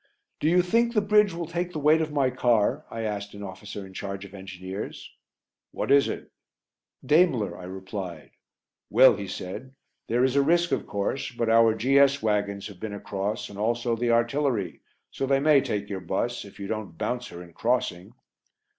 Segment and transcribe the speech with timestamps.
[0.39, 3.43] "Do you think the bridge will take the weight of my car?" I asked an
[3.43, 5.13] officer in charge of engineers.
[5.69, 6.31] "What is it?"
[7.05, 8.31] "Daimler," I replied.
[8.89, 9.75] "Well," he said,
[10.07, 12.19] "there is a risk, of course, but our G.S.
[12.23, 16.59] wagons have been across and also the artillery, so they may take your bus if
[16.59, 18.13] you don't bounce her in crossing."